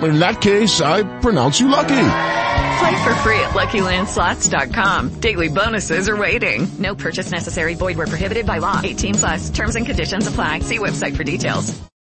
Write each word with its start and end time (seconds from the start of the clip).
In 0.00 0.20
that 0.20 0.40
case, 0.40 0.80
I 0.80 1.02
pronounce 1.18 1.58
you 1.58 1.68
lucky. 1.68 2.04
Play 2.78 2.96
for 3.02 3.14
free 3.24 3.40
at 3.40 3.50
LuckyLandSlots.com. 3.52 5.18
Daily 5.20 5.48
bonuses 5.48 6.08
are 6.08 6.16
waiting. 6.16 6.68
No 6.78 6.94
purchase 6.94 7.32
necessary. 7.32 7.74
Void 7.74 7.96
where 7.96 8.06
prohibited 8.06 8.46
by 8.46 8.58
law. 8.58 8.80
18 8.82 9.14
plus. 9.14 9.50
Terms 9.50 9.74
and 9.74 9.84
conditions 9.84 10.28
apply. 10.28 10.60
See 10.60 10.78
website 10.78 11.16
for 11.16 11.24
details. 11.24 11.74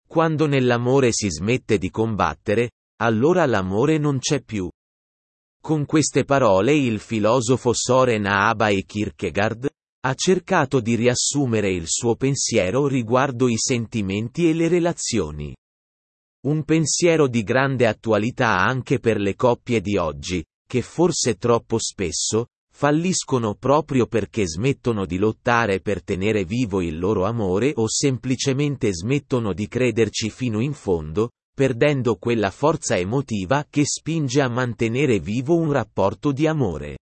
Quando 0.09 0.47
nell'amore 0.47 1.13
si 1.13 1.31
smette 1.31 1.79
di 1.79 1.91
combattere, 1.91 2.71
allora 3.01 3.47
l'amore 3.47 3.99
non 3.99 4.19
c'è 4.19 4.43
più. 4.43 4.69
Con 5.61 5.87
queste 5.87 6.25
parole 6.25 6.75
il 6.75 6.99
filosofo 6.99 7.73
Soren 7.75 8.27
Abai 8.27 8.85
Kierkegaard 8.85 9.69
ha 10.01 10.15
cercato 10.15 10.81
di 10.81 10.97
riassumere 10.97 11.71
il 11.71 11.85
suo 11.87 12.17
pensiero 12.17 12.89
riguardo 12.89 13.49
i 13.49 13.57
sentimenti 13.57 14.49
e 14.49 14.55
le 14.55 14.67
relazioni. 14.67 15.55
Un 16.47 16.63
pensiero 16.63 17.27
di 17.27 17.43
grande 17.43 17.89
attualità 17.89 18.59
anche 18.59 19.01
per 19.01 19.19
le 19.19 19.35
coppie 19.35 19.81
di 19.81 19.97
oggi, 19.97 20.45
che 20.69 20.83
forse 20.83 21.35
troppo 21.35 21.79
spesso, 21.81 22.47
falliscono 22.73 23.57
proprio 23.57 24.07
perché 24.07 24.47
smettono 24.47 25.05
di 25.05 25.19
lottare 25.19 25.81
per 25.81 26.05
tenere 26.05 26.45
vivo 26.45 26.81
il 26.81 26.97
loro 26.97 27.25
amore 27.25 27.73
o 27.75 27.89
semplicemente 27.89 28.95
smettono 28.95 29.53
di 29.53 29.67
crederci 29.67 30.31
fino 30.31 30.61
in 30.61 30.75
fondo, 30.75 31.31
perdendo 31.53 32.15
quella 32.15 32.51
forza 32.51 32.97
emotiva 32.97 33.67
che 33.69 33.85
spinge 33.85 34.41
a 34.41 34.49
mantenere 34.49 35.19
vivo 35.19 35.57
un 35.57 35.73
rapporto 35.73 36.31
di 36.31 36.47
amore. 36.47 36.99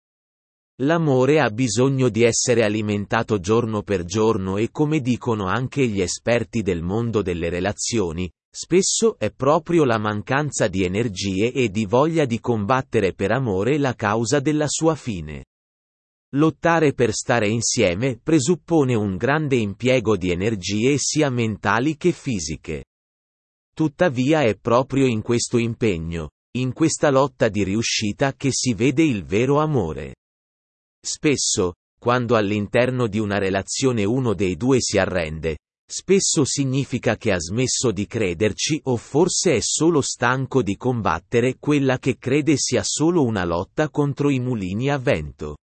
L'amore 0.83 1.41
ha 1.41 1.49
bisogno 1.49 2.11
di 2.11 2.23
essere 2.23 2.65
alimentato 2.65 3.41
giorno 3.41 3.83
per 3.83 4.05
giorno 4.05 4.59
e 4.59 4.71
come 4.71 5.01
dicono 5.01 5.47
anche 5.47 5.87
gli 5.87 6.03
esperti 6.03 6.61
del 6.61 6.83
mondo 6.83 7.23
delle 7.23 7.49
relazioni, 7.49 8.31
spesso 8.55 9.17
è 9.19 9.31
proprio 9.31 9.85
la 9.85 9.99
mancanza 9.99 10.69
di 10.69 10.85
energie 10.85 11.53
e 11.53 11.71
di 11.71 11.87
voglia 11.87 12.27
di 12.27 12.39
combattere 12.39 13.15
per 13.15 13.31
amore 13.31 13.79
la 13.79 13.95
causa 13.95 14.41
della 14.41 14.67
sua 14.69 14.95
fine. 14.95 15.47
Lottare 16.35 16.93
per 16.93 17.13
stare 17.13 17.49
insieme 17.49 18.19
presuppone 18.23 18.95
un 18.95 19.17
grande 19.17 19.57
impiego 19.57 20.17
di 20.17 20.31
energie 20.31 20.97
sia 20.99 21.31
mentali 21.31 21.97
che 21.97 22.13
fisiche. 22.13 22.85
Tuttavia 23.75 24.43
è 24.43 24.57
proprio 24.57 25.07
in 25.07 25.23
questo 25.23 25.57
impegno, 25.57 26.31
in 26.59 26.75
questa 26.75 27.11
lotta 27.11 27.49
di 27.49 27.65
riuscita 27.65 28.35
che 28.35 28.51
si 28.53 28.75
vede 28.75 29.03
il 29.03 29.25
vero 29.25 29.61
amore. 29.61 30.17
Spesso, 31.03 31.75
quando 31.99 32.37
all'interno 32.37 33.07
di 33.07 33.19
una 33.19 33.39
relazione 33.39 34.05
uno 34.05 34.35
dei 34.35 34.57
due 34.57 34.77
si 34.81 34.99
arrende, 34.99 35.57
spesso 35.85 36.45
significa 36.45 37.17
che 37.17 37.33
ha 37.33 37.39
smesso 37.39 37.93
di 37.93 38.07
crederci 38.07 38.81
o 38.85 38.97
forse 38.97 39.57
è 39.57 39.61
solo 39.61 40.01
stanco 40.01 40.63
di 40.63 40.77
combattere 40.77 41.59
quella 41.59 41.99
che 41.99 42.17
crede 42.17 42.57
sia 42.57 42.83
solo 42.83 43.25
una 43.25 43.45
lotta 43.45 43.91
contro 43.91 44.31
i 44.31 44.41
mulini 44.41 44.91
a 44.91 44.99
vento. 44.99 45.57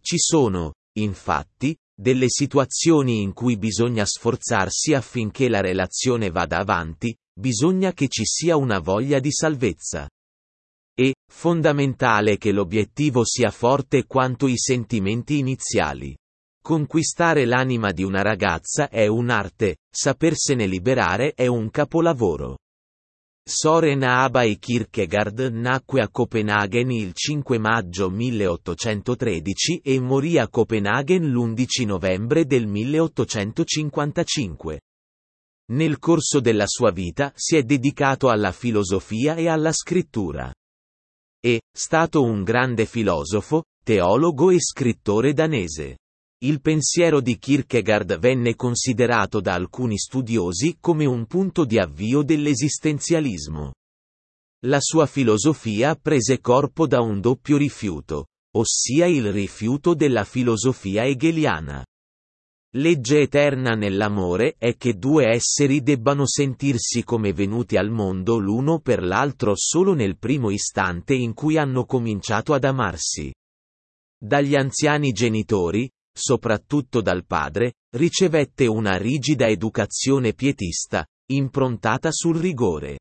Ci 0.00 0.18
sono, 0.18 0.74
infatti, 0.98 1.76
delle 1.98 2.28
situazioni 2.28 3.22
in 3.22 3.32
cui 3.32 3.56
bisogna 3.56 4.04
sforzarsi 4.04 4.92
affinché 4.92 5.48
la 5.48 5.60
relazione 5.60 6.30
vada 6.30 6.58
avanti, 6.58 7.16
bisogna 7.32 7.92
che 7.92 8.08
ci 8.08 8.24
sia 8.24 8.56
una 8.56 8.78
voglia 8.80 9.18
di 9.18 9.32
salvezza. 9.32 10.08
È 10.94 11.12
fondamentale 11.30 12.38
che 12.38 12.52
l'obiettivo 12.52 13.24
sia 13.24 13.50
forte 13.50 14.06
quanto 14.06 14.46
i 14.46 14.56
sentimenti 14.56 15.38
iniziali. 15.38 16.16
Conquistare 16.66 17.44
l'anima 17.44 17.92
di 17.92 18.02
una 18.02 18.22
ragazza 18.22 18.88
è 18.88 19.06
un'arte, 19.06 19.76
sapersene 19.88 20.66
liberare 20.66 21.32
è 21.32 21.46
un 21.46 21.70
capolavoro. 21.70 22.58
Soren 23.48 24.02
Abai 24.02 24.58
Kierkegaard 24.58 25.50
nacque 25.52 26.00
a 26.00 26.08
Copenaghen 26.10 26.90
il 26.90 27.12
5 27.14 27.58
maggio 27.58 28.10
1813 28.10 29.78
e 29.80 30.00
morì 30.00 30.38
a 30.38 30.48
Copenaghen 30.48 31.30
l'11 31.30 31.86
novembre 31.86 32.46
del 32.46 32.66
1855. 32.66 34.80
Nel 35.70 36.00
corso 36.00 36.40
della 36.40 36.66
sua 36.66 36.90
vita 36.90 37.30
si 37.36 37.56
è 37.56 37.62
dedicato 37.62 38.28
alla 38.28 38.50
filosofia 38.50 39.36
e 39.36 39.46
alla 39.46 39.70
scrittura. 39.70 40.52
È 41.38 41.60
stato 41.72 42.24
un 42.24 42.42
grande 42.42 42.86
filosofo, 42.86 43.66
teologo 43.84 44.50
e 44.50 44.58
scrittore 44.58 45.32
danese. 45.32 45.98
Il 46.42 46.60
pensiero 46.60 47.22
di 47.22 47.38
Kierkegaard 47.38 48.18
venne 48.18 48.56
considerato 48.56 49.40
da 49.40 49.54
alcuni 49.54 49.96
studiosi 49.96 50.76
come 50.78 51.06
un 51.06 51.24
punto 51.24 51.64
di 51.64 51.78
avvio 51.78 52.22
dell'esistenzialismo. 52.22 53.72
La 54.66 54.80
sua 54.80 55.06
filosofia 55.06 55.94
prese 55.94 56.40
corpo 56.40 56.86
da 56.86 57.00
un 57.00 57.22
doppio 57.22 57.56
rifiuto, 57.56 58.26
ossia 58.54 59.06
il 59.06 59.32
rifiuto 59.32 59.94
della 59.94 60.24
filosofia 60.24 61.06
hegeliana. 61.06 61.82
Legge 62.74 63.20
eterna 63.20 63.74
nell'amore 63.74 64.56
è 64.58 64.76
che 64.76 64.98
due 64.98 65.28
esseri 65.28 65.80
debbano 65.80 66.26
sentirsi 66.26 67.02
come 67.02 67.32
venuti 67.32 67.78
al 67.78 67.88
mondo 67.88 68.36
l'uno 68.36 68.80
per 68.80 69.02
l'altro 69.02 69.54
solo 69.56 69.94
nel 69.94 70.18
primo 70.18 70.50
istante 70.50 71.14
in 71.14 71.32
cui 71.32 71.56
hanno 71.56 71.86
cominciato 71.86 72.52
ad 72.52 72.64
amarsi. 72.64 73.32
Dagli 74.18 74.54
anziani 74.54 75.12
genitori, 75.12 75.90
soprattutto 76.16 77.02
dal 77.02 77.26
padre, 77.26 77.74
ricevette 77.96 78.66
una 78.66 78.96
rigida 78.96 79.46
educazione 79.46 80.32
pietista, 80.32 81.06
improntata 81.30 82.10
sul 82.10 82.38
rigore. 82.38 83.00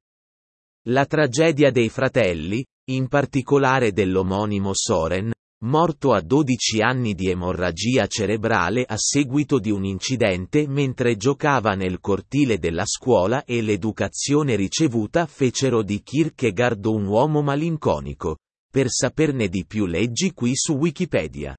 La 0.90 1.06
tragedia 1.06 1.72
dei 1.72 1.90
fratelli, 1.90 2.64
in 2.90 3.08
particolare 3.08 3.94
dell'omonimo 3.94 4.72
Soren, 4.74 5.32
morto 5.64 6.12
a 6.12 6.22
12 6.22 6.82
anni 6.82 7.14
di 7.14 7.30
emorragia 7.30 8.06
cerebrale 8.06 8.84
a 8.84 8.96
seguito 8.98 9.58
di 9.58 9.72
un 9.72 9.86
incidente 9.86 10.68
mentre 10.68 11.16
giocava 11.16 11.74
nel 11.74 12.00
cortile 12.00 12.60
della 12.60 12.86
scuola 12.86 13.46
e 13.46 13.62
l'educazione 13.62 14.56
ricevuta 14.56 15.26
fecero 15.26 15.82
di 15.82 16.04
Kierkegaard 16.04 16.86
un 16.86 17.06
uomo 17.06 17.42
malinconico. 17.42 18.38
Per 18.70 18.90
saperne 18.90 19.48
di 19.48 19.66
più 19.66 19.86
leggi 19.86 20.34
qui 20.34 20.52
su 20.54 20.74
Wikipedia. 20.74 21.56